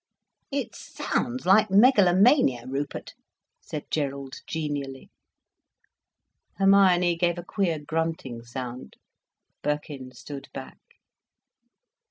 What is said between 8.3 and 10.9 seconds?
sound. Birkin stood back.